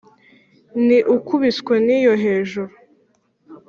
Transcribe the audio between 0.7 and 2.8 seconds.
ni ukubiswe n’iyo hejuru